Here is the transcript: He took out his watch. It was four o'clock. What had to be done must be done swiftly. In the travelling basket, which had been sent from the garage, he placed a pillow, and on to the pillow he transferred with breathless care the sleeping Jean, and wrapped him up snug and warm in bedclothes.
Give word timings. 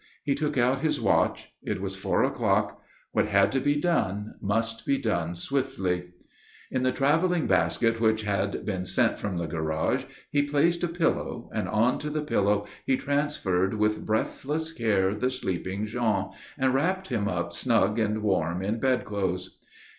He 0.23 0.33
took 0.33 0.57
out 0.57 0.79
his 0.79 0.99
watch. 0.99 1.51
It 1.61 1.79
was 1.79 1.95
four 1.95 2.23
o'clock. 2.23 2.81
What 3.11 3.27
had 3.27 3.51
to 3.51 3.59
be 3.59 3.75
done 3.75 4.33
must 4.41 4.83
be 4.83 4.97
done 4.97 5.35
swiftly. 5.35 6.05
In 6.71 6.81
the 6.81 6.91
travelling 6.91 7.45
basket, 7.45 8.01
which 8.01 8.23
had 8.23 8.65
been 8.65 8.83
sent 8.83 9.19
from 9.19 9.37
the 9.37 9.45
garage, 9.45 10.05
he 10.31 10.41
placed 10.41 10.83
a 10.83 10.87
pillow, 10.87 11.51
and 11.53 11.67
on 11.69 11.99
to 11.99 12.09
the 12.09 12.23
pillow 12.23 12.65
he 12.83 12.97
transferred 12.97 13.75
with 13.75 14.03
breathless 14.03 14.71
care 14.73 15.13
the 15.13 15.29
sleeping 15.29 15.85
Jean, 15.85 16.31
and 16.57 16.73
wrapped 16.73 17.09
him 17.09 17.27
up 17.27 17.53
snug 17.53 17.99
and 17.99 18.23
warm 18.23 18.63
in 18.63 18.79
bedclothes. 18.79 19.59